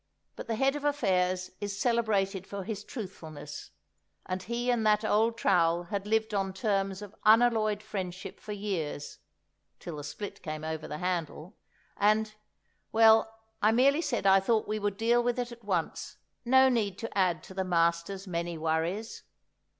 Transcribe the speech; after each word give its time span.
But 0.35 0.47
the 0.47 0.55
Head 0.55 0.75
of 0.75 0.83
Affairs 0.83 1.51
is 1.61 1.77
celebrated 1.77 2.47
for 2.47 2.63
his 2.63 2.83
truthfulness; 2.83 3.69
and 4.25 4.41
he 4.41 4.71
and 4.71 4.83
that 4.83 5.05
old 5.05 5.37
trowel 5.37 5.83
had 5.83 6.07
lived 6.07 6.33
on 6.33 6.53
terms 6.53 7.03
of 7.03 7.13
unalloyed 7.23 7.83
friendship 7.83 8.39
for 8.39 8.51
years 8.51 9.19
(till 9.79 9.97
the 9.97 10.03
split 10.03 10.41
came 10.41 10.63
over 10.63 10.87
the 10.87 10.97
handle), 10.97 11.55
and—well, 11.97 13.31
I 13.61 13.71
merely 13.71 14.01
said 14.01 14.25
I 14.25 14.39
thought 14.39 14.67
we 14.67 14.79
would 14.79 14.97
deal 14.97 15.21
with 15.21 15.37
it 15.37 15.51
at 15.51 15.63
once; 15.63 16.17
no 16.45 16.67
need 16.67 16.97
to 16.97 17.15
add 17.15 17.43
to 17.43 17.53
the 17.53 17.63
master's 17.63 18.25
many 18.25 18.57
worries. 18.57 19.21